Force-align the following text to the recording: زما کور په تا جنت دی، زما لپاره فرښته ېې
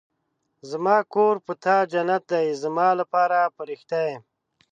زما 0.69 0.97
کور 1.13 1.35
په 1.45 1.53
تا 1.63 1.75
جنت 1.91 2.23
دی، 2.31 2.47
زما 2.63 2.87
لپاره 2.99 3.37
فرښته 3.55 3.99
ېې 4.09 4.15